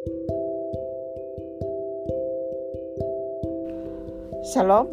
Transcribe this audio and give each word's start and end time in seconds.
Shalom 0.00 0.16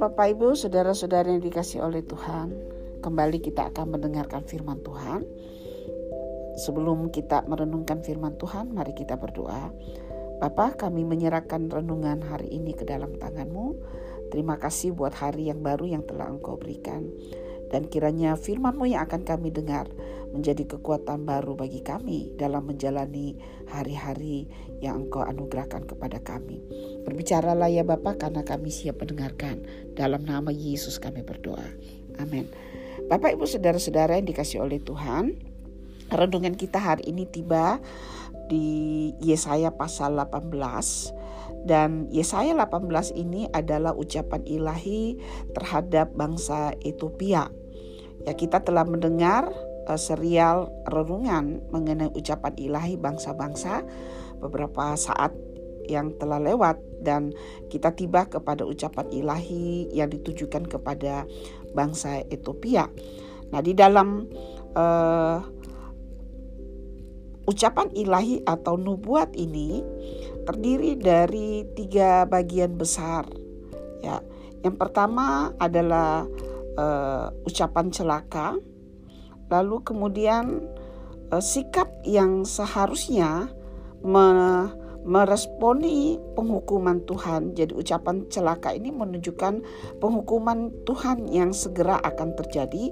Bapak 0.04 0.36
Ibu, 0.36 0.60
saudara-saudara 0.60 1.32
yang 1.32 1.40
dikasih 1.40 1.80
oleh 1.80 2.04
Tuhan. 2.04 2.52
Kembali 3.00 3.40
kita 3.40 3.72
akan 3.72 3.96
mendengarkan 3.96 4.44
firman 4.44 4.84
Tuhan. 4.84 5.24
Sebelum 6.60 7.08
kita 7.16 7.48
merenungkan 7.48 8.04
firman 8.04 8.36
Tuhan, 8.36 8.76
mari 8.76 8.92
kita 9.00 9.16
berdoa. 9.16 9.72
Bapa, 10.44 10.76
kami 10.76 11.08
menyerahkan 11.08 11.72
renungan 11.72 12.28
hari 12.28 12.52
ini 12.52 12.76
ke 12.76 12.84
dalam 12.84 13.16
tanganmu. 13.16 13.80
Terima 14.36 14.60
kasih 14.60 14.92
buat 14.92 15.16
hari 15.16 15.48
yang 15.48 15.64
baru 15.64 15.88
yang 15.88 16.04
telah 16.04 16.28
Engkau 16.28 16.60
berikan. 16.60 17.08
Dan 17.68 17.92
kiranya 17.92 18.40
firman-Mu 18.40 18.88
yang 18.88 19.04
akan 19.08 19.28
kami 19.28 19.52
dengar 19.52 19.92
menjadi 20.32 20.78
kekuatan 20.78 21.24
baru 21.24 21.56
bagi 21.56 21.84
kami 21.84 22.36
dalam 22.36 22.68
menjalani 22.68 23.36
hari-hari 23.68 24.48
yang 24.84 25.08
Engkau 25.08 25.24
anugerahkan 25.24 25.88
kepada 25.88 26.20
kami. 26.24 26.64
Berbicaralah 27.04 27.72
ya 27.72 27.84
Bapak 27.88 28.24
karena 28.24 28.44
kami 28.44 28.72
siap 28.72 29.00
mendengarkan. 29.04 29.64
Dalam 29.96 30.24
nama 30.24 30.52
Yesus 30.52 31.00
kami 31.00 31.24
berdoa. 31.24 31.66
Amin. 32.20 32.48
Bapak 33.08 33.40
Ibu 33.40 33.48
Saudara-saudara 33.48 34.20
yang 34.20 34.28
dikasih 34.28 34.60
oleh 34.60 34.84
Tuhan, 34.84 35.38
renungan 36.12 36.56
kita 36.60 36.80
hari 36.80 37.08
ini 37.08 37.24
tiba 37.28 37.80
di 38.48 39.12
Yesaya 39.20 39.76
pasal 39.76 40.16
18 40.16 41.17
dan 41.68 42.08
Yesaya 42.08 42.56
18 42.56 42.88
ini 43.20 43.52
adalah 43.52 43.92
ucapan 43.92 44.42
ilahi 44.48 45.20
terhadap 45.52 46.16
bangsa 46.16 46.72
Ethiopia. 46.80 47.52
Ya 48.24 48.34
kita 48.34 48.64
telah 48.64 48.88
mendengar 48.88 49.52
uh, 49.88 50.00
serial 50.00 50.72
renungan 50.88 51.60
mengenai 51.70 52.12
ucapan 52.16 52.56
ilahi 52.56 52.96
bangsa-bangsa 52.96 53.84
beberapa 54.40 54.96
saat 54.96 55.36
yang 55.88 56.16
telah 56.20 56.40
lewat 56.40 56.80
dan 57.00 57.32
kita 57.72 57.96
tiba 57.96 58.28
kepada 58.28 58.68
ucapan 58.68 59.08
ilahi 59.12 59.88
yang 59.96 60.12
ditujukan 60.12 60.68
kepada 60.68 61.24
bangsa 61.72 62.24
Ethiopia. 62.28 62.92
Nah, 63.52 63.64
di 63.64 63.72
dalam 63.72 64.28
uh, 64.76 65.40
ucapan 67.48 67.88
ilahi 67.96 68.44
atau 68.44 68.76
nubuat 68.76 69.32
ini 69.40 69.80
terdiri 70.48 70.96
dari 70.96 71.68
tiga 71.76 72.24
bagian 72.24 72.80
besar. 72.80 73.28
Ya, 74.00 74.24
yang 74.64 74.80
pertama 74.80 75.52
adalah 75.60 76.24
uh, 76.80 77.28
ucapan 77.44 77.92
celaka, 77.92 78.56
lalu 79.52 79.84
kemudian 79.84 80.64
uh, 81.36 81.44
sikap 81.44 81.92
yang 82.08 82.48
seharusnya 82.48 83.52
me 84.02 84.28
meresponi 85.08 86.20
penghukuman 86.36 87.00
Tuhan. 87.08 87.56
Jadi 87.56 87.72
ucapan 87.72 88.28
celaka 88.28 88.76
ini 88.76 88.92
menunjukkan 88.92 89.64
penghukuman 90.04 90.84
Tuhan 90.84 91.32
yang 91.32 91.56
segera 91.56 91.96
akan 92.04 92.36
terjadi 92.36 92.92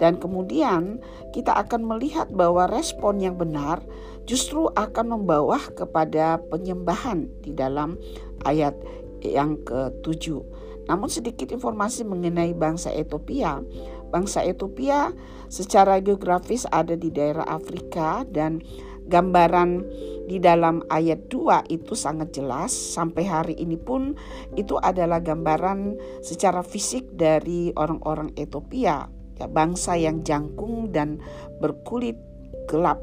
dan 0.00 0.16
kemudian 0.16 1.02
kita 1.34 1.52
akan 1.52 1.84
melihat 1.84 2.30
bahwa 2.32 2.68
respon 2.68 3.20
yang 3.20 3.36
benar 3.36 3.82
justru 4.24 4.70
akan 4.72 5.18
membawa 5.18 5.58
kepada 5.74 6.38
penyembahan 6.50 7.26
di 7.42 7.52
dalam 7.52 7.98
ayat 8.46 8.74
yang 9.22 9.58
ketujuh. 9.62 10.42
Namun 10.90 11.06
sedikit 11.06 11.54
informasi 11.54 12.02
mengenai 12.02 12.54
bangsa 12.58 12.90
Ethiopia. 12.90 13.62
Bangsa 14.10 14.42
Ethiopia 14.44 15.14
secara 15.48 16.02
geografis 16.02 16.66
ada 16.68 16.98
di 16.98 17.08
daerah 17.08 17.46
Afrika 17.48 18.26
dan 18.28 18.60
gambaran 19.06 19.82
di 20.30 20.38
dalam 20.38 20.84
ayat 20.86 21.26
2 21.26 21.72
itu 21.74 21.92
sangat 21.98 22.34
jelas 22.34 22.70
sampai 22.70 23.26
hari 23.26 23.54
ini 23.58 23.74
pun 23.74 24.14
itu 24.54 24.78
adalah 24.78 25.18
gambaran 25.18 25.98
secara 26.22 26.62
fisik 26.62 27.10
dari 27.18 27.74
orang-orang 27.74 28.30
Ethiopia 28.38 29.21
bangsa 29.40 29.96
yang 29.98 30.22
jangkung 30.22 30.92
dan 30.92 31.18
berkulit 31.58 32.18
gelap. 32.66 33.00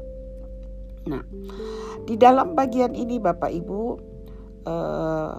Nah, 1.08 1.24
di 2.04 2.14
dalam 2.20 2.52
bagian 2.52 2.92
ini 2.92 3.16
Bapak 3.16 3.50
Ibu 3.50 3.80
eh, 4.68 5.34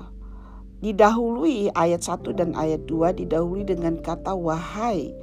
didahului 0.82 1.70
ayat 1.78 2.02
1 2.02 2.34
dan 2.34 2.58
ayat 2.58 2.90
2 2.90 3.22
didahului 3.22 3.66
dengan 3.66 4.02
kata 4.02 4.34
wahai. 4.34 5.14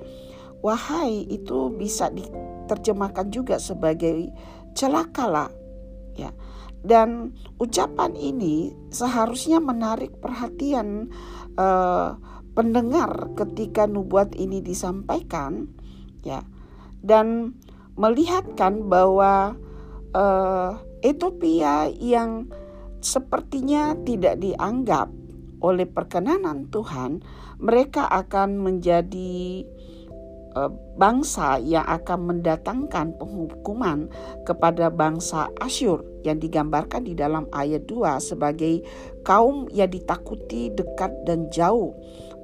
Wahai 0.62 1.26
itu 1.30 1.70
bisa 1.74 2.10
diterjemahkan 2.10 3.30
juga 3.30 3.58
sebagai 3.58 4.30
celakalah 4.74 5.50
ya. 6.14 6.30
Dan 6.78 7.34
ucapan 7.58 8.14
ini 8.14 8.70
seharusnya 8.94 9.58
menarik 9.58 10.14
perhatian 10.22 11.10
eh, 11.58 12.10
pendengar 12.58 13.38
ketika 13.38 13.86
nubuat 13.86 14.34
ini 14.34 14.58
disampaikan 14.58 15.70
ya 16.26 16.42
dan 17.06 17.54
melihatkan 17.94 18.90
bahwa 18.90 19.54
uh, 20.10 20.74
Ethiopia 20.98 21.86
yang 21.94 22.50
sepertinya 22.98 23.94
tidak 24.02 24.42
dianggap 24.42 25.06
oleh 25.62 25.86
perkenanan 25.86 26.66
Tuhan 26.74 27.22
mereka 27.62 28.10
akan 28.10 28.58
menjadi 28.58 29.62
uh, 30.58 30.70
bangsa 30.98 31.62
yang 31.62 31.86
akan 31.86 32.34
mendatangkan 32.34 33.14
penghukuman 33.22 34.10
kepada 34.42 34.90
bangsa 34.90 35.46
Asyur 35.62 36.02
yang 36.26 36.42
digambarkan 36.42 37.06
di 37.06 37.14
dalam 37.14 37.46
ayat 37.54 37.86
2 37.86 38.18
sebagai 38.18 38.82
kaum 39.22 39.70
yang 39.70 39.90
ditakuti 39.90 40.74
dekat 40.74 41.14
dan 41.22 41.46
jauh 41.54 41.94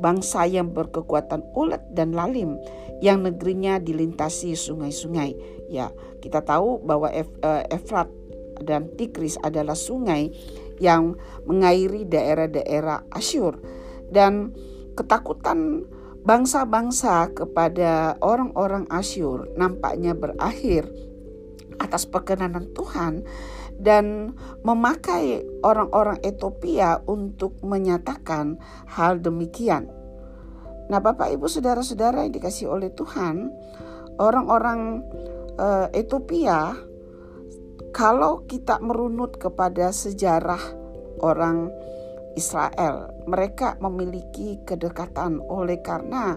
bangsa 0.04 0.44
yang 0.44 0.76
berkekuatan 0.76 1.41
ulet 1.56 1.81
dan 1.97 2.12
lalim 2.12 2.60
yang 3.00 3.25
negerinya 3.25 3.81
dilintasi 3.81 4.53
sungai-sungai. 4.53 5.32
Ya, 5.72 5.88
kita 6.20 6.44
tahu 6.44 6.84
bahwa 6.84 7.09
Ef, 7.09 7.32
uh, 7.41 7.65
Efrat 7.72 8.12
dan 8.60 8.92
Tigris 9.00 9.41
adalah 9.41 9.72
sungai 9.72 10.28
yang 10.76 11.16
mengairi 11.48 12.04
daerah-daerah 12.04 13.09
Asyur 13.16 13.56
dan 14.12 14.53
ketakutan 14.92 15.88
bangsa-bangsa 16.22 17.32
kepada 17.32 18.21
orang-orang 18.21 18.84
Asyur 18.92 19.48
nampaknya 19.56 20.12
berakhir 20.15 20.86
atas 21.82 22.06
perkenanan 22.06 22.71
Tuhan 22.72 23.26
dan 23.79 24.37
memakai 24.62 25.43
orang-orang 25.62 26.23
Ethiopia 26.23 27.03
untuk 27.05 27.59
menyatakan 27.62 28.59
hal 28.91 29.19
demikian. 29.19 29.91
Nah, 30.89 31.01
Bapak 31.01 31.33
Ibu 31.33 31.49
saudara-saudara 31.49 32.29
yang 32.29 32.34
dikasih 32.37 32.69
oleh 32.69 32.93
Tuhan, 32.93 33.49
orang-orang 34.21 35.01
uh, 35.57 35.89
Ethiopia 35.91 36.77
kalau 37.95 38.43
kita 38.51 38.83
merunut 38.83 39.39
kepada 39.39 39.95
sejarah 39.95 40.61
orang 41.23 41.71
Israel, 42.34 43.15
mereka 43.31 43.79
memiliki 43.79 44.59
kedekatan 44.67 45.39
oleh 45.39 45.79
karena 45.79 46.34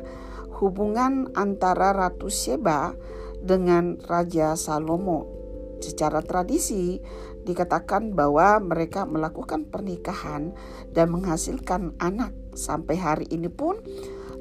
hubungan 0.62 1.34
antara 1.34 1.98
Ratu 1.98 2.30
Sheba 2.30 2.94
dengan 3.42 3.98
Raja 4.06 4.54
Salomo 4.58 5.34
Secara 5.78 6.26
tradisi 6.26 6.98
dikatakan 7.48 8.12
bahwa 8.12 8.60
mereka 8.60 9.08
melakukan 9.08 9.64
pernikahan 9.72 10.52
dan 10.92 11.08
menghasilkan 11.16 11.96
anak. 12.04 12.36
Sampai 12.52 13.00
hari 13.00 13.26
ini 13.32 13.48
pun 13.48 13.80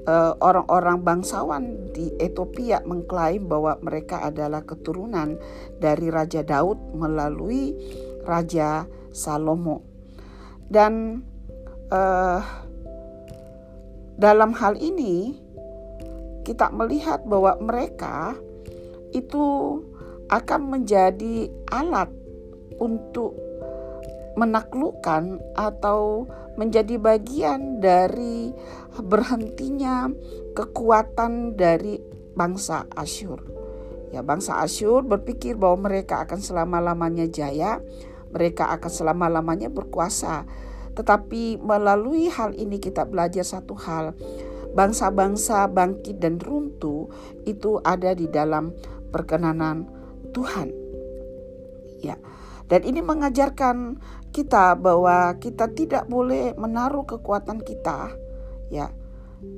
eh, 0.03 0.33
orang-orang 0.43 1.07
bangsawan 1.07 1.95
di 1.95 2.11
Ethiopia 2.19 2.83
mengklaim 2.83 3.47
bahwa 3.47 3.79
mereka 3.79 4.27
adalah 4.27 4.67
keturunan 4.67 5.39
dari 5.79 6.11
Raja 6.11 6.43
Daud 6.43 6.99
melalui 6.99 7.71
Raja 8.27 8.91
Salomo. 9.15 9.87
Dan 10.67 11.23
uh, 11.95 12.43
dalam 14.19 14.51
hal 14.59 14.75
ini 14.83 15.39
kita 16.43 16.75
melihat 16.75 17.23
bahwa 17.23 17.55
mereka 17.63 18.35
itu 19.15 19.79
akan 20.27 20.61
menjadi 20.75 21.47
alat 21.71 22.11
untuk 22.81 23.37
menaklukkan 24.37 25.41
atau 25.57 26.29
menjadi 26.61 27.01
bagian 27.01 27.81
dari 27.81 28.53
berhentinya 29.01 30.13
kekuatan 30.53 31.57
dari 31.57 32.01
bangsa 32.37 32.85
Asyur. 32.93 33.41
Ya, 34.13 34.21
bangsa 34.21 34.61
Asyur 34.61 35.03
berpikir 35.05 35.57
bahwa 35.57 35.89
mereka 35.89 36.25
akan 36.25 36.41
selama-lamanya 36.41 37.27
jaya, 37.29 37.81
mereka 38.33 38.73
akan 38.77 38.93
selama-lamanya 38.93 39.73
berkuasa. 39.73 40.45
Tetapi 40.97 41.61
melalui 41.61 42.33
hal 42.33 42.57
ini 42.57 42.81
kita 42.81 43.05
belajar 43.05 43.45
satu 43.45 43.77
hal, 43.77 44.17
bangsa-bangsa 44.77 45.69
bangkit 45.73 46.21
dan 46.21 46.41
runtuh 46.41 47.09
itu 47.49 47.81
ada 47.85 48.13
di 48.13 48.29
dalam 48.29 48.73
perkenanan 49.13 49.89
Tuhan. 50.33 50.69
Ya. 52.05 52.17
Dan 52.67 52.83
ini 52.83 52.99
mengajarkan 52.99 54.03
kita 54.35 54.75
bahwa 54.77 55.39
kita 55.39 55.71
tidak 55.71 56.11
boleh 56.11 56.53
menaruh 56.59 57.07
kekuatan 57.07 57.63
kita 57.63 58.13
ya. 58.71 58.91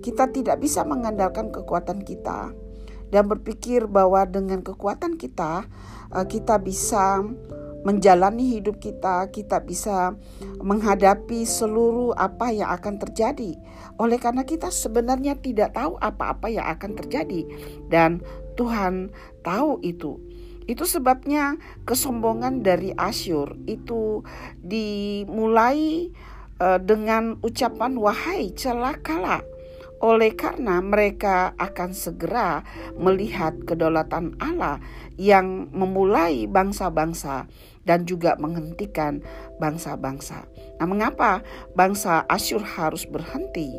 Kita 0.05 0.29
tidak 0.29 0.61
bisa 0.61 0.85
mengandalkan 0.85 1.49
kekuatan 1.49 2.05
kita 2.05 2.53
dan 3.09 3.25
berpikir 3.25 3.89
bahwa 3.89 4.29
dengan 4.29 4.61
kekuatan 4.61 5.17
kita 5.17 5.65
eh, 6.13 6.27
kita 6.29 6.61
bisa 6.61 7.25
menjalani 7.87 8.59
hidup 8.59 8.83
kita, 8.83 9.31
kita 9.31 9.63
bisa 9.63 10.13
menghadapi 10.61 11.47
seluruh 11.47 12.13
apa 12.19 12.51
yang 12.51 12.69
akan 12.75 12.99
terjadi. 12.99 13.55
Oleh 13.97 14.19
karena 14.19 14.43
kita 14.43 14.69
sebenarnya 14.69 15.39
tidak 15.39 15.79
tahu 15.79 15.95
apa-apa 16.03 16.51
yang 16.51 16.67
akan 16.67 16.99
terjadi 16.99 17.47
dan 17.89 18.21
Tuhan 18.59 19.15
tahu 19.47 19.79
itu. 19.87 20.19
Itu 20.69 20.85
sebabnya 20.85 21.57
kesombongan 21.89 22.61
dari 22.61 22.93
Asyur 22.93 23.57
itu 23.65 24.21
dimulai 24.61 26.13
uh, 26.61 26.77
dengan 26.77 27.41
ucapan 27.41 27.97
wahai 27.97 28.53
celakalah 28.53 29.41
oleh 29.99 30.31
karena 30.39 30.79
mereka 30.79 31.59
akan 31.59 31.91
segera 31.91 32.63
melihat 32.95 33.59
kedaulatan 33.67 34.39
Allah 34.39 34.79
yang 35.19 35.73
memulai 35.75 36.47
bangsa-bangsa 36.47 37.51
dan 37.83 38.07
juga 38.07 38.39
menghentikan 38.39 39.25
bangsa-bangsa. 39.59 40.47
Nah, 40.79 40.87
mengapa 40.87 41.43
bangsa 41.75 42.23
Asyur 42.31 42.63
harus 42.63 43.09
berhenti? 43.11 43.75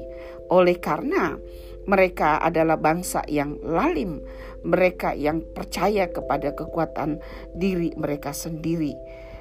Oleh 0.51 0.75
karena 0.81 1.39
mereka 1.87 2.41
adalah 2.41 2.75
bangsa 2.75 3.23
yang 3.29 3.55
lalim, 3.63 4.19
mereka 4.63 5.15
yang 5.15 5.43
percaya 5.55 6.09
kepada 6.09 6.53
kekuatan 6.55 7.19
diri 7.55 7.93
mereka 7.95 8.35
sendiri. 8.35 8.95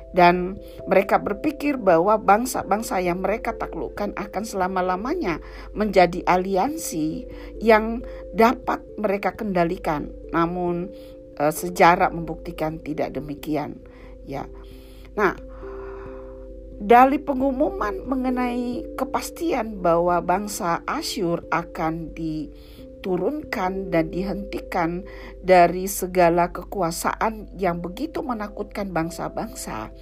Dan 0.09 0.57
mereka 0.89 1.21
berpikir 1.21 1.77
bahwa 1.77 2.17
bangsa-bangsa 2.17 2.97
yang 3.05 3.21
mereka 3.21 3.53
taklukkan 3.53 4.17
akan 4.17 4.45
selama-lamanya 4.45 5.45
menjadi 5.77 6.25
aliansi 6.25 7.29
yang 7.61 8.01
dapat 8.33 8.81
mereka 8.97 9.37
kendalikan. 9.37 10.09
Namun 10.33 10.89
eh, 11.37 11.53
sejarah 11.53 12.09
membuktikan 12.09 12.81
tidak 12.81 13.21
demikian. 13.21 13.77
Ya. 14.25 14.49
Nah, 15.13 15.37
dari 16.79 17.19
pengumuman 17.19 18.07
mengenai 18.07 18.95
kepastian 18.95 19.83
bahwa 19.83 20.23
bangsa 20.23 20.87
Asyur 20.87 21.43
akan 21.51 22.15
diturunkan 22.99 23.95
dan 23.95 24.11
dihentikan 24.11 25.07
dari 25.39 25.87
segala 25.87 26.51
kekuasaan 26.51 27.55
yang 27.55 27.79
begitu 27.79 28.27
menakutkan 28.27 28.91
bangsa-bangsa. 28.91 29.95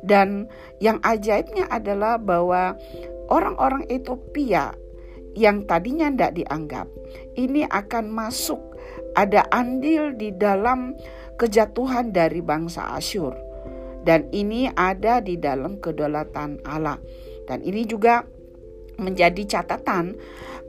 Dan 0.00 0.48
yang 0.80 0.96
ajaibnya 1.04 1.68
adalah 1.68 2.16
bahwa 2.16 2.80
orang-orang 3.28 3.84
Ethiopia 3.92 4.72
yang 5.36 5.68
tadinya 5.68 6.08
tidak 6.08 6.40
dianggap 6.40 6.88
ini 7.36 7.68
akan 7.68 8.08
masuk 8.08 8.58
ada 9.12 9.44
andil 9.52 10.16
di 10.16 10.32
dalam 10.32 10.96
kejatuhan 11.36 12.10
dari 12.10 12.40
bangsa 12.40 12.96
Asyur 12.96 13.36
dan 14.00 14.26
ini 14.32 14.72
ada 14.72 15.20
di 15.20 15.36
dalam 15.36 15.76
kedaulatan 15.78 16.64
Allah. 16.64 16.96
Dan 17.44 17.60
ini 17.60 17.84
juga 17.84 18.24
menjadi 19.00 19.42
catatan 19.48 20.14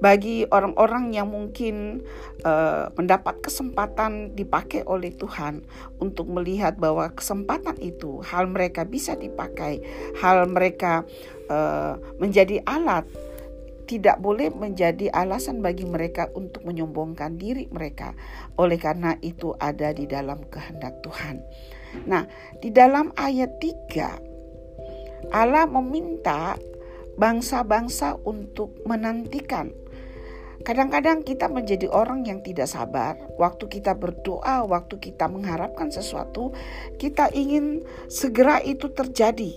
bagi 0.01 0.49
orang-orang 0.49 1.13
yang 1.13 1.29
mungkin 1.29 2.01
uh, 2.41 2.89
mendapat 2.97 3.37
kesempatan 3.45 4.33
dipakai 4.33 4.81
oleh 4.89 5.13
Tuhan 5.13 5.61
untuk 6.01 6.25
melihat 6.25 6.81
bahwa 6.81 7.13
kesempatan 7.13 7.77
itu 7.77 8.17
hal 8.25 8.49
mereka 8.49 8.81
bisa 8.81 9.13
dipakai, 9.13 9.85
hal 10.17 10.49
mereka 10.49 11.05
uh, 11.53 12.01
menjadi 12.17 12.65
alat 12.65 13.05
tidak 13.85 14.23
boleh 14.23 14.47
menjadi 14.55 15.11
alasan 15.11 15.59
bagi 15.59 15.83
mereka 15.83 16.31
untuk 16.31 16.63
menyombongkan 16.63 17.35
diri 17.35 17.67
mereka. 17.75 18.15
Oleh 18.55 18.79
karena 18.79 19.19
itu 19.19 19.51
ada 19.59 19.91
di 19.91 20.07
dalam 20.07 20.47
kehendak 20.47 21.03
Tuhan. 21.03 21.43
Nah, 22.07 22.23
di 22.63 22.71
dalam 22.71 23.11
ayat 23.19 23.59
3 23.59 25.35
Allah 25.35 25.67
meminta 25.67 26.55
bangsa-bangsa 27.21 28.17
untuk 28.25 28.81
menantikan 28.89 29.69
Kadang-kadang 30.61 31.25
kita 31.25 31.49
menjadi 31.49 31.89
orang 31.89 32.21
yang 32.25 32.45
tidak 32.45 32.69
sabar. 32.69 33.17
Waktu 33.41 33.65
kita 33.65 33.97
berdoa, 33.97 34.61
waktu 34.69 35.01
kita 35.01 35.25
mengharapkan 35.25 35.89
sesuatu, 35.89 36.53
kita 37.01 37.33
ingin 37.33 37.81
segera 38.05 38.61
itu 38.61 38.93
terjadi. 38.93 39.51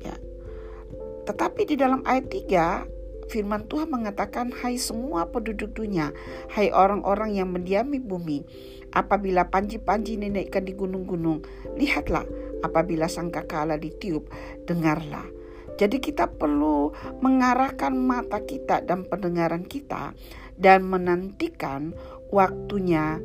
Ya. 0.00 0.16
Tetapi 1.28 1.68
di 1.68 1.76
dalam 1.76 2.00
ayat 2.08 2.32
3 2.32 2.96
Firman 3.26 3.66
Tuhan 3.66 3.90
mengatakan, 3.90 4.54
"Hai 4.54 4.78
semua 4.78 5.26
penduduk 5.26 5.74
dunia, 5.74 6.14
hai 6.54 6.70
orang-orang 6.70 7.34
yang 7.34 7.50
mendiami 7.50 7.98
bumi, 7.98 8.46
apabila 8.94 9.50
panji-panji 9.50 10.14
dinaikkan 10.14 10.62
di 10.62 10.78
gunung-gunung, 10.78 11.42
lihatlah, 11.74 12.22
apabila 12.62 13.10
sangkakala 13.10 13.82
ditiup, 13.82 14.30
dengarlah." 14.62 15.35
Jadi 15.76 16.00
kita 16.00 16.28
perlu 16.28 16.92
mengarahkan 17.20 17.92
mata 17.92 18.40
kita 18.44 18.84
dan 18.84 19.04
pendengaran 19.04 19.64
kita 19.68 20.16
dan 20.56 20.88
menantikan 20.88 21.92
waktunya 22.32 23.20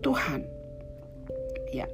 Tuhan. 0.00 0.48
Ya. 1.70 1.86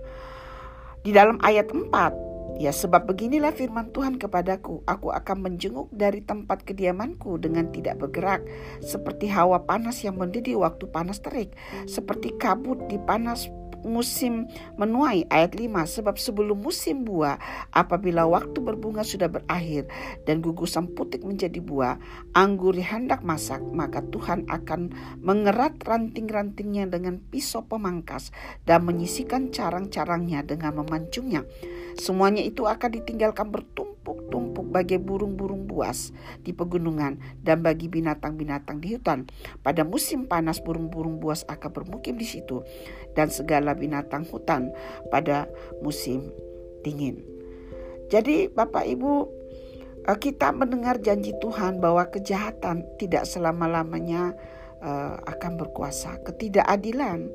Di 1.03 1.11
dalam 1.15 1.39
ayat 1.43 1.71
4 1.71 2.27
Ya 2.57 2.73
sebab 2.73 3.05
beginilah 3.05 3.53
firman 3.53 3.93
Tuhan 3.93 4.17
kepadaku, 4.17 4.81
aku 4.89 5.13
akan 5.13 5.45
menjenguk 5.45 5.93
dari 5.93 6.25
tempat 6.25 6.65
kediamanku 6.65 7.37
dengan 7.37 7.69
tidak 7.69 8.01
bergerak, 8.01 8.49
seperti 8.81 9.29
hawa 9.29 9.69
panas 9.69 10.01
yang 10.01 10.17
mendidih 10.17 10.65
waktu 10.65 10.89
panas 10.89 11.21
terik, 11.21 11.53
seperti 11.85 12.33
kabut 12.41 12.81
di 12.89 12.97
panas 12.97 13.45
musim 13.87 14.51
menuai 14.77 15.31
ayat 15.31 15.55
5 15.55 15.71
sebab 15.87 16.19
sebelum 16.19 16.59
musim 16.59 17.07
buah 17.07 17.39
apabila 17.71 18.27
waktu 18.27 18.59
berbunga 18.59 19.07
sudah 19.07 19.31
berakhir 19.31 19.87
dan 20.27 20.43
gugusan 20.43 20.91
putik 20.93 21.23
menjadi 21.23 21.63
buah 21.63 21.97
anggur 22.35 22.75
hendak 22.77 23.23
masak 23.23 23.63
maka 23.71 24.03
Tuhan 24.11 24.51
akan 24.51 24.93
mengerat 25.23 25.79
ranting-rantingnya 25.87 26.91
dengan 26.91 27.23
pisau 27.23 27.65
pemangkas 27.65 28.35
dan 28.67 28.83
menyisikan 28.83 29.55
carang-carangnya 29.55 30.43
dengan 30.43 30.83
memancungnya. 30.83 31.47
Semuanya 31.97 32.45
itu 32.45 32.69
akan 32.69 32.91
ditinggalkan 32.93 33.49
bertumpuk-tumpuk 33.49 34.69
bagi 34.69 35.01
burung-burung 35.01 35.65
buas 35.65 36.13
di 36.45 36.53
pegunungan 36.53 37.21
dan 37.41 37.61
bagi 37.65 37.89
binatang-binatang 37.89 38.81
di 38.81 38.97
hutan. 38.97 39.29
Pada 39.65 39.85
musim 39.85 40.29
panas 40.29 40.61
burung-burung 40.61 41.21
buas 41.21 41.45
akan 41.49 41.71
bermukim 41.73 42.17
di 42.21 42.29
situ 42.29 42.65
dan 43.17 43.33
segala 43.33 43.76
binatang 43.77 44.25
hutan 44.27 44.73
pada 45.13 45.47
musim 45.85 46.33
dingin. 46.81 47.21
Jadi 48.09 48.49
Bapak 48.49 48.87
Ibu 48.89 49.13
eh, 50.09 50.19
kita 50.19 50.51
mendengar 50.51 50.99
janji 50.99 51.37
Tuhan 51.39 51.79
bahwa 51.79 52.09
kejahatan 52.09 52.87
tidak 52.97 53.29
selama-lamanya 53.29 54.33
uh, 54.81 55.19
akan 55.27 55.59
berkuasa, 55.59 56.23
ketidakadilan 56.23 57.35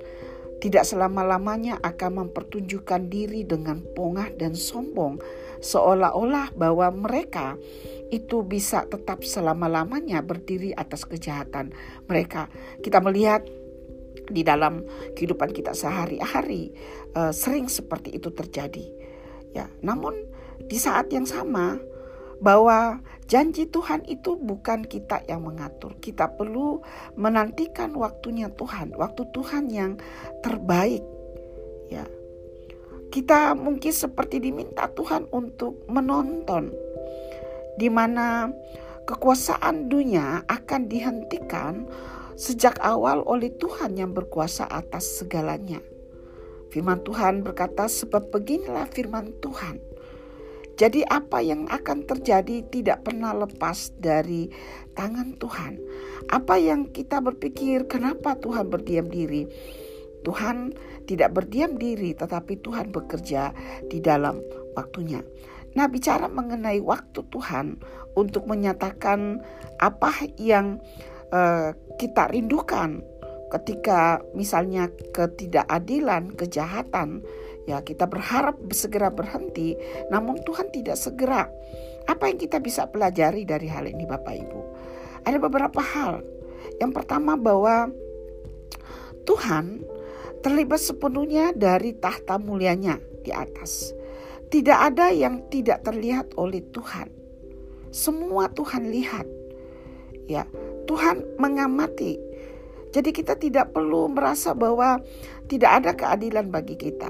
tidak 0.61 0.85
selama-lamanya 0.85 1.81
akan 1.81 2.25
mempertunjukkan 2.29 3.09
diri 3.09 3.41
dengan 3.41 3.81
pongah 3.97 4.29
dan 4.37 4.53
sombong, 4.53 5.17
seolah-olah 5.57 6.53
bahwa 6.53 6.93
mereka 6.93 7.57
itu 8.13 8.45
bisa 8.45 8.85
tetap 8.85 9.25
selama-lamanya 9.25 10.21
berdiri 10.21 10.77
atas 10.77 11.09
kejahatan 11.09 11.73
mereka. 12.05 12.45
Kita 12.85 13.01
melihat 13.01 13.41
di 14.29 14.45
dalam 14.45 14.85
kehidupan 15.17 15.49
kita 15.55 15.73
sehari-hari 15.73 16.71
uh, 17.17 17.33
sering 17.33 17.71
seperti 17.71 18.17
itu 18.17 18.29
terjadi. 18.29 18.85
Ya, 19.51 19.67
namun 19.83 20.15
di 20.67 20.77
saat 20.79 21.11
yang 21.11 21.27
sama 21.27 21.79
bahwa 22.41 22.99
janji 23.29 23.69
Tuhan 23.69 24.01
itu 24.09 24.33
bukan 24.35 24.83
kita 24.83 25.21
yang 25.29 25.45
mengatur. 25.45 25.93
Kita 26.01 26.33
perlu 26.33 26.81
menantikan 27.13 27.93
waktunya 27.93 28.49
Tuhan, 28.49 28.97
waktu 28.97 29.29
Tuhan 29.29 29.69
yang 29.69 30.01
terbaik. 30.41 31.05
Ya. 31.93 32.05
Kita 33.11 33.53
mungkin 33.59 33.91
seperti 33.91 34.39
diminta 34.39 34.87
Tuhan 34.87 35.27
untuk 35.35 35.83
menonton 35.91 36.71
di 37.75 37.91
mana 37.91 38.47
kekuasaan 39.03 39.91
dunia 39.91 40.47
akan 40.47 40.81
dihentikan 40.87 41.83
sejak 42.35 42.77
awal 42.83 43.23
oleh 43.25 43.51
Tuhan 43.55 43.97
yang 43.97 44.11
berkuasa 44.15 44.67
atas 44.69 45.21
segalanya. 45.21 45.79
Firman 46.71 47.03
Tuhan 47.03 47.43
berkata, 47.43 47.87
"Sebab 47.91 48.31
beginilah 48.31 48.87
firman 48.87 49.35
Tuhan: 49.43 49.91
jadi, 50.81 51.05
apa 51.05 51.45
yang 51.45 51.69
akan 51.69 52.09
terjadi 52.09 52.65
tidak 52.73 53.05
pernah 53.05 53.37
lepas 53.37 53.93
dari 54.01 54.49
tangan 54.97 55.37
Tuhan. 55.37 55.77
Apa 56.33 56.57
yang 56.57 56.89
kita 56.89 57.21
berpikir, 57.21 57.85
kenapa 57.85 58.33
Tuhan 58.41 58.65
berdiam 58.65 59.05
diri? 59.05 59.45
Tuhan 60.25 60.73
tidak 61.05 61.37
berdiam 61.37 61.77
diri, 61.77 62.17
tetapi 62.17 62.65
Tuhan 62.65 62.89
bekerja 62.89 63.53
di 63.93 64.01
dalam 64.01 64.41
waktunya. 64.73 65.21
Nah, 65.77 65.85
bicara 65.85 66.25
mengenai 66.25 66.81
waktu 66.81 67.29
Tuhan 67.29 67.77
untuk 68.17 68.49
menyatakan 68.49 69.37
apa 69.77 70.11
yang 70.41 70.81
uh, 71.31 71.73
kita 71.97 72.29
rindukan 72.29 73.01
ketika 73.51 74.23
misalnya 74.31 74.87
ketidakadilan, 75.11 76.31
kejahatan, 76.39 77.19
ya 77.67 77.83
kita 77.83 78.07
berharap 78.07 78.55
segera 78.71 79.11
berhenti, 79.11 79.75
namun 80.07 80.39
Tuhan 80.47 80.71
tidak 80.71 80.95
segera. 80.95 81.51
Apa 82.07 82.31
yang 82.31 82.39
kita 82.39 82.63
bisa 82.63 82.87
pelajari 82.87 83.43
dari 83.43 83.67
hal 83.67 83.91
ini 83.91 84.07
Bapak 84.07 84.35
Ibu? 84.35 84.59
Ada 85.27 85.37
beberapa 85.37 85.83
hal. 85.83 86.23
Yang 86.79 86.91
pertama 87.03 87.35
bahwa 87.35 87.91
Tuhan 89.27 89.85
terlibat 90.41 90.81
sepenuhnya 90.81 91.53
dari 91.53 91.93
tahta 91.93 92.41
mulianya 92.41 92.97
di 93.21 93.29
atas. 93.29 93.93
Tidak 94.51 94.79
ada 94.91 95.13
yang 95.13 95.47
tidak 95.47 95.85
terlihat 95.85 96.35
oleh 96.35 96.65
Tuhan. 96.73 97.07
Semua 97.93 98.49
Tuhan 98.51 98.89
lihat. 98.89 99.27
Ya, 100.27 100.47
Tuhan 100.85 101.37
mengamati. 101.41 102.17
Jadi 102.91 103.09
kita 103.15 103.39
tidak 103.39 103.71
perlu 103.71 104.11
merasa 104.11 104.51
bahwa 104.51 104.99
tidak 105.47 105.71
ada 105.83 105.91
keadilan 105.95 106.51
bagi 106.51 106.75
kita. 106.75 107.07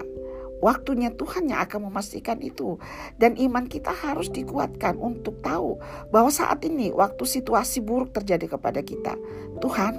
Waktunya 0.62 1.10
Tuhan 1.18 1.50
yang 1.50 1.66
akan 1.66 1.90
memastikan 1.90 2.38
itu. 2.38 2.78
Dan 3.18 3.34
iman 3.34 3.66
kita 3.66 3.90
harus 3.90 4.30
dikuatkan 4.30 5.02
untuk 5.02 5.42
tahu 5.42 5.82
bahwa 6.14 6.30
saat 6.30 6.62
ini 6.62 6.94
waktu 6.94 7.26
situasi 7.26 7.82
buruk 7.82 8.14
terjadi 8.14 8.46
kepada 8.58 8.86
kita. 8.86 9.18
Tuhan 9.58 9.98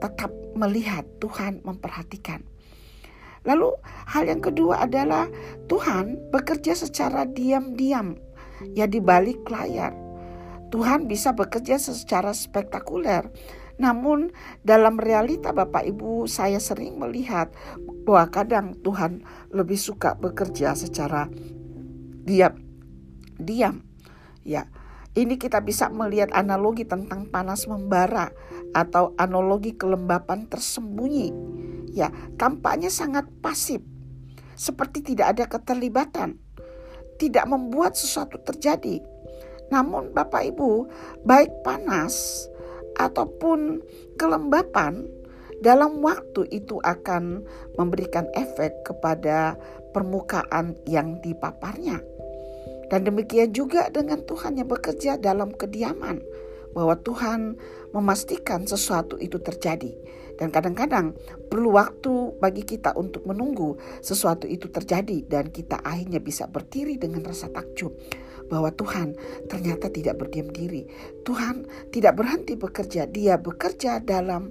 tetap 0.00 0.32
melihat, 0.56 1.04
Tuhan 1.20 1.60
memperhatikan. 1.60 2.40
Lalu 3.44 3.76
hal 4.08 4.24
yang 4.28 4.40
kedua 4.40 4.88
adalah 4.88 5.28
Tuhan 5.68 6.32
bekerja 6.32 6.76
secara 6.76 7.28
diam-diam 7.28 8.16
ya 8.72 8.88
di 8.88 9.00
balik 9.00 9.44
layar. 9.48 9.92
Tuhan 10.70 11.10
bisa 11.10 11.34
bekerja 11.34 11.76
secara 11.76 12.30
spektakuler. 12.30 13.28
Namun 13.80 14.30
dalam 14.62 15.00
realita 15.00 15.50
Bapak 15.50 15.82
Ibu 15.88 16.28
saya 16.30 16.60
sering 16.60 17.00
melihat 17.00 17.50
bahwa 18.06 18.28
kadang 18.30 18.66
Tuhan 18.80 19.24
lebih 19.50 19.76
suka 19.76 20.14
bekerja 20.14 20.78
secara 20.78 21.26
diam. 22.24 22.54
Diam. 23.40 23.82
Ya. 24.46 24.70
Ini 25.10 25.42
kita 25.42 25.58
bisa 25.66 25.90
melihat 25.90 26.30
analogi 26.30 26.86
tentang 26.86 27.26
panas 27.26 27.66
membara 27.66 28.30
atau 28.70 29.10
analogi 29.18 29.74
kelembapan 29.74 30.46
tersembunyi 30.46 31.34
ya 31.90 32.08
tampaknya 32.38 32.88
sangat 32.88 33.26
pasif, 33.42 33.82
seperti 34.54 35.02
tidak 35.02 35.36
ada 35.36 35.44
keterlibatan, 35.50 36.38
tidak 37.18 37.44
membuat 37.50 37.98
sesuatu 37.98 38.38
terjadi. 38.40 39.02
Namun 39.70 40.10
Bapak 40.14 40.42
Ibu, 40.50 40.90
baik 41.22 41.50
panas 41.62 42.46
ataupun 42.98 43.80
kelembapan 44.18 45.06
dalam 45.62 46.02
waktu 46.02 46.48
itu 46.50 46.82
akan 46.82 47.46
memberikan 47.78 48.26
efek 48.34 48.84
kepada 48.84 49.54
permukaan 49.94 50.74
yang 50.84 51.22
dipaparnya. 51.22 52.02
Dan 52.90 53.06
demikian 53.06 53.54
juga 53.54 53.86
dengan 53.88 54.26
Tuhan 54.26 54.58
yang 54.58 54.66
bekerja 54.66 55.14
dalam 55.22 55.54
kediaman, 55.54 56.18
bahwa 56.74 56.98
Tuhan 56.98 57.54
memastikan 57.94 58.66
sesuatu 58.66 59.14
itu 59.18 59.38
terjadi. 59.38 59.94
Dan 60.40 60.48
kadang-kadang 60.48 61.12
perlu 61.52 61.76
waktu 61.76 62.40
bagi 62.40 62.64
kita 62.64 62.96
untuk 62.96 63.28
menunggu 63.28 63.76
sesuatu 64.00 64.48
itu 64.48 64.72
terjadi 64.72 65.28
dan 65.28 65.52
kita 65.52 65.84
akhirnya 65.84 66.16
bisa 66.16 66.48
berdiri 66.48 66.96
dengan 66.96 67.28
rasa 67.28 67.52
takjub 67.52 67.92
bahwa 68.50 68.74
Tuhan 68.74 69.14
ternyata 69.46 69.88
tidak 69.88 70.20
berdiam 70.20 70.50
diri. 70.50 70.84
Tuhan 71.22 71.64
tidak 71.94 72.18
berhenti 72.18 72.58
bekerja, 72.58 73.06
Dia 73.06 73.38
bekerja 73.38 74.02
dalam 74.02 74.50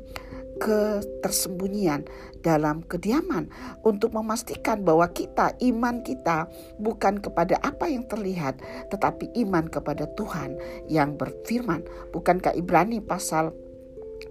ketersembunyian 0.60 2.04
dalam 2.44 2.84
kediaman 2.84 3.48
untuk 3.88 4.12
memastikan 4.12 4.84
bahwa 4.84 5.08
kita 5.16 5.56
iman 5.72 6.04
kita 6.04 6.52
bukan 6.76 7.24
kepada 7.24 7.56
apa 7.64 7.88
yang 7.88 8.04
terlihat 8.12 8.60
tetapi 8.92 9.32
iman 9.48 9.72
kepada 9.72 10.04
Tuhan 10.20 10.60
yang 10.92 11.16
berfirman 11.16 11.88
bukankah 12.12 12.52
Ibrani 12.60 13.00
pasal 13.00 13.56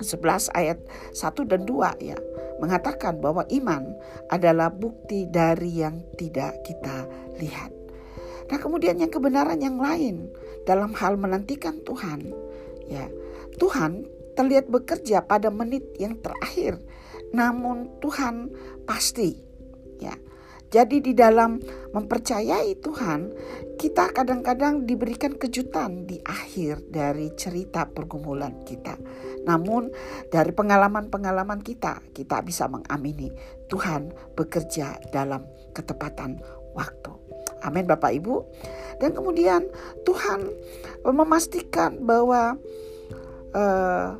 11 0.04 0.52
ayat 0.52 0.78
1 1.16 1.48
dan 1.48 1.64
2 1.64 2.12
ya 2.12 2.18
mengatakan 2.60 3.18
bahwa 3.22 3.48
iman 3.48 3.96
adalah 4.28 4.68
bukti 4.68 5.24
dari 5.30 5.80
yang 5.80 6.02
tidak 6.18 6.60
kita 6.66 7.06
lihat. 7.38 7.77
Nah, 8.48 8.58
kemudian 8.58 8.96
yang 8.96 9.12
kebenaran 9.12 9.60
yang 9.60 9.76
lain 9.76 10.32
dalam 10.64 10.96
hal 10.96 11.20
menantikan 11.20 11.80
Tuhan, 11.84 12.32
ya. 12.88 13.08
Tuhan 13.60 14.06
terlihat 14.38 14.70
bekerja 14.72 15.26
pada 15.26 15.52
menit 15.52 15.84
yang 16.00 16.16
terakhir, 16.22 16.80
namun 17.32 18.00
Tuhan 18.00 18.52
pasti, 18.88 19.36
ya. 20.00 20.16
Jadi 20.68 21.00
di 21.00 21.12
dalam 21.16 21.56
mempercayai 21.96 22.76
Tuhan, 22.84 23.20
kita 23.80 24.12
kadang-kadang 24.12 24.84
diberikan 24.84 25.32
kejutan 25.32 26.04
di 26.04 26.20
akhir 26.20 26.92
dari 26.92 27.32
cerita 27.32 27.88
pergumulan 27.88 28.52
kita. 28.68 29.00
Namun 29.48 29.88
dari 30.28 30.52
pengalaman-pengalaman 30.52 31.64
kita, 31.64 32.04
kita 32.12 32.44
bisa 32.44 32.68
mengamini 32.68 33.32
Tuhan 33.72 34.12
bekerja 34.36 35.00
dalam 35.08 35.48
ketepatan 35.72 36.36
waktu. 36.76 37.17
Amin 37.64 37.86
Bapak 37.86 38.14
Ibu. 38.14 38.44
Dan 38.98 39.14
kemudian 39.14 39.66
Tuhan 40.02 40.50
memastikan 41.06 42.02
bahwa 42.02 42.58
uh, 43.54 44.18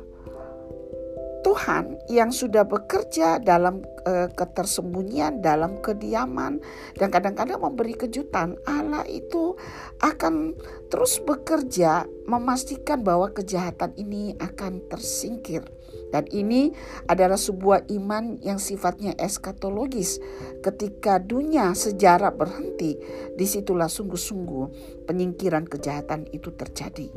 Tuhan 1.39 1.95
yang 2.11 2.35
sudah 2.35 2.67
bekerja 2.67 3.39
dalam 3.39 3.79
e, 4.03 4.27
ketersembunyian, 4.35 5.39
dalam 5.39 5.79
kediaman, 5.79 6.59
dan 6.99 7.07
kadang-kadang 7.07 7.63
memberi 7.63 7.95
kejutan, 7.95 8.59
Allah 8.67 9.07
itu 9.07 9.55
akan 10.03 10.53
terus 10.91 11.23
bekerja 11.23 12.03
memastikan 12.27 13.01
bahwa 13.07 13.31
kejahatan 13.31 13.95
ini 13.95 14.35
akan 14.35 14.83
tersingkir. 14.91 15.63
Dan 16.09 16.25
ini 16.33 16.73
adalah 17.05 17.37
sebuah 17.37 17.85
iman 17.93 18.41
yang 18.41 18.57
sifatnya 18.57 19.13
eskatologis. 19.17 20.17
Ketika 20.65 21.21
dunia 21.21 21.73
sejarah 21.77 22.33
berhenti, 22.33 22.97
di 23.37 23.45
situlah 23.45 23.87
sungguh-sungguh 23.87 24.65
penyingkiran 25.05 25.69
kejahatan 25.69 26.25
itu 26.33 26.49
terjadi. 26.53 27.13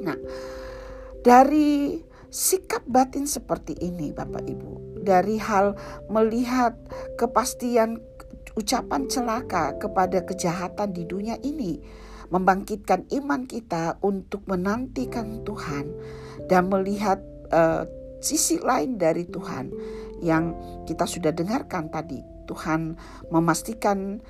Nah, 0.00 0.16
dari 1.20 2.00
sikap 2.28 2.82
batin 2.88 3.30
seperti 3.30 3.78
ini 3.78 4.10
Bapak 4.10 4.42
Ibu 4.42 5.04
dari 5.04 5.36
hal 5.36 5.76
melihat 6.08 6.74
kepastian 7.20 8.00
ucapan 8.56 9.06
celaka 9.06 9.76
kepada 9.76 10.24
kejahatan 10.24 10.96
di 10.96 11.04
dunia 11.04 11.36
ini 11.44 11.78
membangkitkan 12.32 13.06
iman 13.20 13.44
kita 13.44 14.00
untuk 14.00 14.42
menantikan 14.48 15.44
Tuhan 15.44 15.92
dan 16.48 16.72
melihat 16.72 17.20
uh, 17.54 17.86
sisi 18.18 18.58
lain 18.58 18.98
dari 18.98 19.30
Tuhan 19.30 19.70
yang 20.24 20.56
kita 20.90 21.06
sudah 21.06 21.30
dengarkan 21.30 21.92
tadi. 21.94 22.18
Tuhan 22.44 22.98
memastikan 23.32 24.20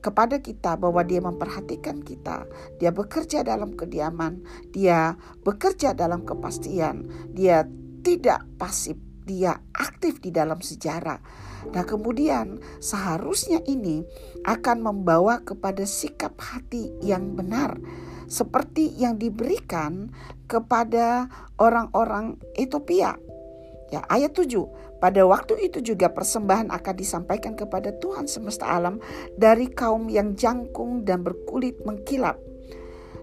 kepada 0.00 0.40
kita 0.44 0.76
bahwa 0.76 1.00
dia 1.04 1.24
memperhatikan 1.24 2.04
kita. 2.04 2.44
Dia 2.76 2.92
bekerja 2.92 3.40
dalam 3.40 3.72
kediaman, 3.72 4.44
dia 4.72 5.16
bekerja 5.44 5.96
dalam 5.96 6.24
kepastian, 6.28 7.08
dia 7.32 7.64
tidak 8.04 8.44
pasif, 8.60 8.96
dia 9.24 9.56
aktif 9.76 10.20
di 10.20 10.32
dalam 10.32 10.60
sejarah. 10.60 11.20
Nah, 11.72 11.84
kemudian 11.84 12.60
seharusnya 12.80 13.60
ini 13.68 14.04
akan 14.48 14.80
membawa 14.80 15.44
kepada 15.44 15.84
sikap 15.84 16.36
hati 16.40 16.88
yang 17.04 17.36
benar 17.36 17.76
seperti 18.30 18.94
yang 18.94 19.18
diberikan 19.18 20.14
kepada 20.46 21.26
orang-orang 21.58 22.38
Ethiopia. 22.54 23.18
Ya, 23.90 24.06
ayat 24.06 24.38
7. 24.38 25.02
Pada 25.02 25.26
waktu 25.26 25.66
itu 25.66 25.82
juga 25.82 26.14
persembahan 26.14 26.70
akan 26.70 26.94
disampaikan 26.94 27.58
kepada 27.58 27.90
Tuhan 27.98 28.30
semesta 28.30 28.70
alam 28.70 29.02
dari 29.34 29.66
kaum 29.66 30.06
yang 30.06 30.38
jangkung 30.38 31.02
dan 31.02 31.26
berkulit 31.26 31.82
mengkilap. 31.82 32.38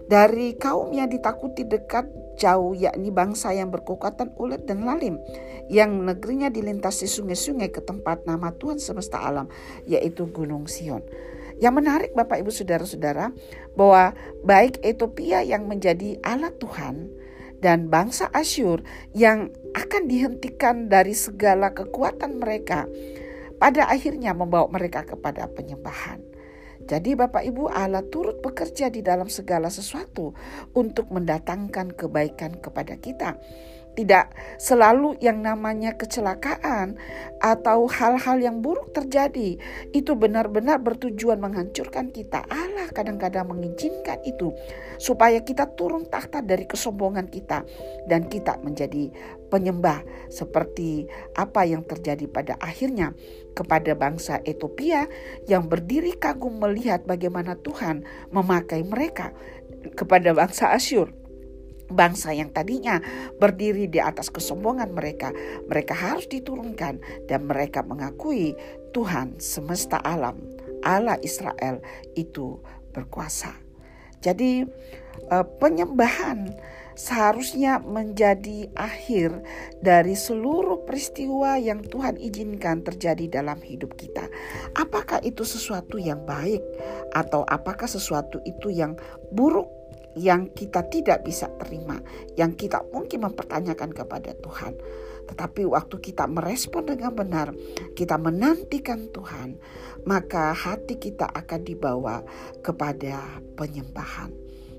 Dari 0.08 0.56
kaum 0.60 0.92
yang 0.92 1.08
ditakuti 1.08 1.64
dekat 1.64 2.08
jauh 2.40 2.72
yakni 2.72 3.12
bangsa 3.12 3.52
yang 3.52 3.68
berkekuatan 3.68 4.32
ulet 4.40 4.64
dan 4.64 4.86
lalim 4.86 5.20
yang 5.68 6.00
negerinya 6.00 6.48
dilintasi 6.48 7.04
sungai-sungai 7.04 7.68
ke 7.68 7.84
tempat 7.84 8.24
nama 8.24 8.54
Tuhan 8.56 8.80
semesta 8.80 9.20
alam 9.20 9.52
yaitu 9.84 10.28
Gunung 10.32 10.64
Sion. 10.64 11.04
Yang 11.58 11.74
menarik 11.74 12.10
Bapak 12.14 12.38
Ibu 12.42 12.50
Saudara-saudara 12.54 13.34
bahwa 13.74 14.14
baik 14.46 14.78
Ethiopia 14.86 15.42
yang 15.42 15.66
menjadi 15.66 16.18
alat 16.22 16.54
Tuhan 16.62 17.10
dan 17.58 17.90
bangsa 17.90 18.30
Asyur 18.30 18.86
yang 19.10 19.50
akan 19.74 20.06
dihentikan 20.06 20.86
dari 20.86 21.14
segala 21.18 21.74
kekuatan 21.74 22.38
mereka 22.38 22.86
pada 23.58 23.90
akhirnya 23.90 24.32
membawa 24.34 24.70
mereka 24.70 25.02
kepada 25.02 25.50
penyembahan. 25.50 26.22
Jadi 26.88 27.18
Bapak 27.18 27.44
Ibu 27.44 27.68
Allah 27.68 28.00
turut 28.06 28.40
bekerja 28.40 28.88
di 28.88 29.04
dalam 29.04 29.28
segala 29.28 29.68
sesuatu 29.68 30.32
untuk 30.72 31.12
mendatangkan 31.12 31.92
kebaikan 31.92 32.56
kepada 32.62 32.96
kita. 32.96 33.36
Tidak 33.98 34.26
selalu 34.62 35.18
yang 35.18 35.42
namanya 35.42 35.98
kecelakaan 35.98 36.94
atau 37.42 37.90
hal-hal 37.90 38.38
yang 38.38 38.62
buruk 38.62 38.94
terjadi 38.94 39.58
itu 39.90 40.14
benar-benar 40.14 40.78
bertujuan 40.78 41.42
menghancurkan 41.42 42.14
kita. 42.14 42.46
Allah 42.46 42.86
kadang-kadang 42.94 43.50
mengizinkan 43.50 44.22
itu 44.22 44.54
supaya 45.02 45.42
kita 45.42 45.74
turun 45.74 46.06
tahta 46.06 46.46
dari 46.46 46.70
kesombongan 46.70 47.26
kita 47.26 47.66
dan 48.06 48.30
kita 48.30 48.62
menjadi 48.62 49.10
penyembah 49.50 50.06
seperti 50.30 51.10
apa 51.34 51.66
yang 51.66 51.82
terjadi 51.82 52.30
pada 52.30 52.54
akhirnya 52.62 53.18
kepada 53.58 53.98
bangsa 53.98 54.38
Ethiopia 54.46 55.10
yang 55.50 55.66
berdiri 55.66 56.14
kagum 56.14 56.62
melihat 56.62 57.02
bagaimana 57.02 57.58
Tuhan 57.58 58.06
memakai 58.30 58.86
mereka 58.86 59.34
kepada 59.98 60.30
bangsa 60.30 60.70
Asyur 60.70 61.17
bangsa 61.88 62.36
yang 62.36 62.52
tadinya 62.52 63.00
berdiri 63.40 63.88
di 63.88 64.00
atas 64.00 64.28
kesombongan 64.28 64.92
mereka, 64.92 65.32
mereka 65.66 65.96
harus 65.96 66.28
diturunkan 66.28 67.00
dan 67.26 67.40
mereka 67.48 67.84
mengakui 67.84 68.52
Tuhan 68.92 69.40
semesta 69.40 70.00
alam, 70.04 70.40
Allah 70.84 71.16
Israel 71.24 71.80
itu 72.16 72.60
berkuasa. 72.92 73.52
Jadi 74.18 74.66
eh, 75.30 75.46
penyembahan 75.60 76.52
seharusnya 76.98 77.78
menjadi 77.78 78.66
akhir 78.74 79.30
dari 79.78 80.18
seluruh 80.18 80.82
peristiwa 80.82 81.54
yang 81.54 81.86
Tuhan 81.86 82.18
izinkan 82.18 82.82
terjadi 82.82 83.38
dalam 83.38 83.62
hidup 83.62 83.94
kita. 83.94 84.26
Apakah 84.74 85.22
itu 85.22 85.46
sesuatu 85.46 85.94
yang 85.94 86.26
baik 86.26 86.58
atau 87.14 87.46
apakah 87.46 87.86
sesuatu 87.86 88.42
itu 88.42 88.74
yang 88.74 88.98
buruk 89.30 89.70
yang 90.16 90.48
kita 90.54 90.86
tidak 90.88 91.26
bisa 91.26 91.50
terima, 91.60 92.00
yang 92.38 92.56
kita 92.56 92.80
mungkin 92.94 93.28
mempertanyakan 93.28 93.92
kepada 93.92 94.32
Tuhan. 94.38 94.74
Tetapi 95.28 95.68
waktu 95.68 95.96
kita 96.00 96.24
merespon 96.24 96.88
dengan 96.88 97.12
benar, 97.12 97.52
kita 97.92 98.16
menantikan 98.16 99.12
Tuhan, 99.12 99.60
maka 100.08 100.56
hati 100.56 100.96
kita 100.96 101.28
akan 101.28 101.60
dibawa 101.68 102.24
kepada 102.64 103.44
penyembahan. 103.60 104.32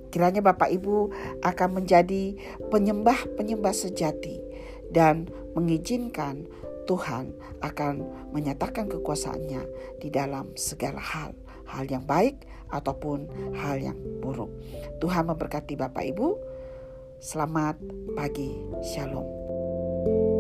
Kiranya 0.10 0.42
Bapak 0.42 0.74
Ibu 0.74 1.14
akan 1.46 1.70
menjadi 1.70 2.34
penyembah-penyembah 2.74 3.76
sejati 3.78 4.42
dan 4.90 5.30
mengizinkan 5.54 6.50
Tuhan 6.90 7.38
akan 7.62 8.02
menyatakan 8.34 8.90
kekuasaannya 8.90 9.62
di 10.02 10.10
dalam 10.10 10.50
segala 10.58 10.98
hal 10.98 11.38
hal 11.70 11.86
yang 11.86 12.02
baik 12.10 12.42
ataupun 12.70 13.30
hal 13.58 13.82
yang 13.82 13.98
buruk. 14.22 14.50
Tuhan 15.02 15.30
memberkati 15.30 15.76
Bapak 15.76 16.06
Ibu. 16.16 16.28
Selamat 17.20 17.76
pagi. 18.16 18.56
Shalom. 18.80 20.39